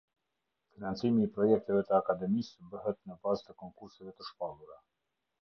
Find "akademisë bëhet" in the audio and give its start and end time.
1.97-2.99